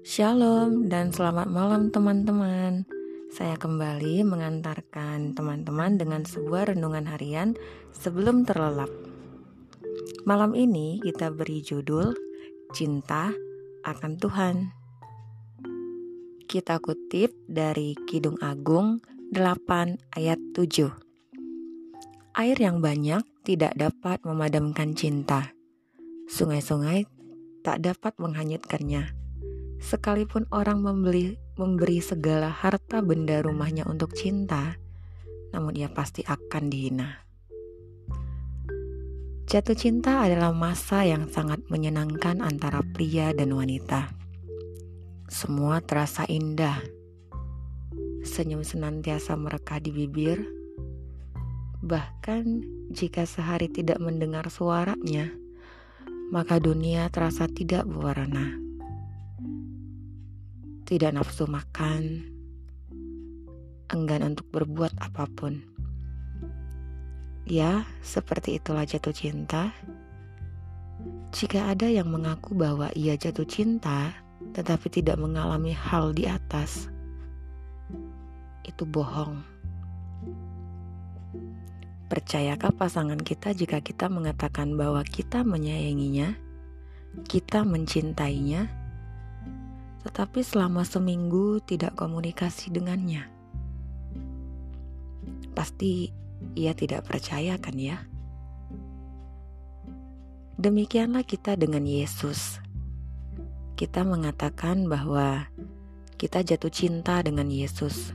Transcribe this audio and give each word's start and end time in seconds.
Shalom 0.00 0.88
dan 0.88 1.12
selamat 1.12 1.52
malam 1.52 1.92
teman-teman. 1.92 2.88
Saya 3.36 3.60
kembali 3.60 4.24
mengantarkan 4.24 5.36
teman-teman 5.36 6.00
dengan 6.00 6.24
sebuah 6.24 6.72
renungan 6.72 7.04
harian 7.04 7.52
sebelum 7.92 8.48
terlelap. 8.48 8.88
Malam 10.24 10.56
ini 10.56 11.04
kita 11.04 11.28
beri 11.28 11.60
judul 11.60 12.16
Cinta 12.72 13.28
akan 13.84 14.12
Tuhan. 14.16 14.72
Kita 16.48 16.80
kutip 16.80 17.36
dari 17.44 17.92
Kidung 18.08 18.40
Agung 18.40 19.04
8 19.36 20.16
ayat 20.16 20.40
7. 20.56 22.40
Air 22.40 22.56
yang 22.56 22.80
banyak 22.80 23.20
tidak 23.44 23.76
dapat 23.76 24.24
memadamkan 24.24 24.96
cinta. 24.96 25.52
Sungai-sungai 26.32 27.04
tak 27.60 27.84
dapat 27.84 28.16
menghanyutkannya 28.16 29.19
Sekalipun 29.80 30.44
orang 30.52 30.84
membeli, 30.84 31.40
memberi 31.56 32.04
segala 32.04 32.52
harta 32.52 33.00
benda 33.00 33.40
rumahnya 33.40 33.88
untuk 33.88 34.12
cinta, 34.12 34.76
namun 35.56 35.72
ia 35.72 35.88
pasti 35.88 36.20
akan 36.20 36.68
dihina. 36.68 37.24
Jatuh 39.48 39.74
cinta 39.74 40.20
adalah 40.20 40.52
masa 40.52 41.08
yang 41.08 41.32
sangat 41.32 41.64
menyenangkan 41.72 42.44
antara 42.44 42.84
pria 42.92 43.32
dan 43.32 43.56
wanita. 43.56 44.12
Semua 45.32 45.80
terasa 45.80 46.28
indah. 46.28 46.84
Senyum 48.20 48.60
senantiasa 48.60 49.32
merekah 49.34 49.80
di 49.80 49.96
bibir. 49.96 50.44
Bahkan 51.80 52.44
jika 52.92 53.24
sehari 53.24 53.72
tidak 53.72 53.96
mendengar 53.96 54.52
suaranya, 54.52 55.32
maka 56.28 56.60
dunia 56.60 57.08
terasa 57.08 57.48
tidak 57.48 57.88
berwarna 57.88 58.69
tidak 60.90 61.14
nafsu 61.14 61.46
makan, 61.46 62.18
enggan 63.94 64.26
untuk 64.26 64.50
berbuat 64.50 64.90
apa 64.98 65.22
pun. 65.30 65.62
Ya, 67.46 67.86
seperti 68.02 68.58
itulah 68.58 68.82
jatuh 68.82 69.14
cinta. 69.14 69.70
Jika 71.30 71.70
ada 71.70 71.86
yang 71.86 72.10
mengaku 72.10 72.58
bahwa 72.58 72.90
ia 72.98 73.14
jatuh 73.14 73.46
cinta, 73.46 74.18
tetapi 74.50 74.90
tidak 74.90 75.14
mengalami 75.22 75.70
hal 75.70 76.10
di 76.10 76.26
atas, 76.26 76.90
itu 78.66 78.82
bohong. 78.82 79.46
Percayakah 82.10 82.74
pasangan 82.74 83.22
kita 83.22 83.54
jika 83.54 83.78
kita 83.78 84.10
mengatakan 84.10 84.74
bahwa 84.74 85.06
kita 85.06 85.46
menyayanginya, 85.46 86.34
kita 87.30 87.62
mencintainya, 87.62 88.79
tetapi 90.04 90.40
selama 90.40 90.84
seminggu 90.86 91.60
tidak 91.64 91.96
komunikasi 91.96 92.72
dengannya. 92.72 93.28
Pasti 95.52 96.08
ia 96.56 96.72
tidak 96.72 97.04
percaya 97.04 97.60
kan 97.60 97.76
ya? 97.76 98.00
Demikianlah 100.60 101.24
kita 101.24 101.56
dengan 101.56 101.88
Yesus. 101.88 102.60
Kita 103.80 104.04
mengatakan 104.04 104.84
bahwa 104.88 105.48
kita 106.20 106.44
jatuh 106.44 106.68
cinta 106.68 107.24
dengan 107.24 107.48
Yesus. 107.48 108.12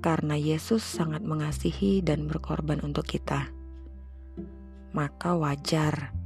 Karena 0.00 0.40
Yesus 0.40 0.80
sangat 0.80 1.20
mengasihi 1.20 2.00
dan 2.00 2.24
berkorban 2.32 2.80
untuk 2.80 3.04
kita. 3.04 3.52
Maka 4.96 5.36
wajar 5.36 6.16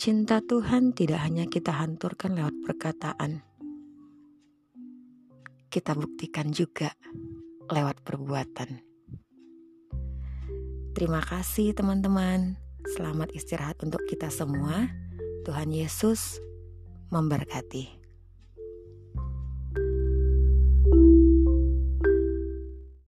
Cinta 0.00 0.40
Tuhan 0.40 0.96
tidak 0.96 1.20
hanya 1.20 1.44
kita 1.44 1.76
hanturkan 1.76 2.32
lewat 2.32 2.56
perkataan, 2.64 3.44
kita 5.68 5.92
buktikan 5.92 6.56
juga 6.56 6.96
lewat 7.68 8.00
perbuatan. 8.00 8.80
Terima 10.96 11.20
kasih, 11.20 11.76
teman-teman. 11.76 12.56
Selamat 12.96 13.28
istirahat 13.36 13.76
untuk 13.84 14.00
kita 14.08 14.32
semua. 14.32 14.88
Tuhan 15.44 15.68
Yesus 15.68 16.40
memberkati. 17.12 18.01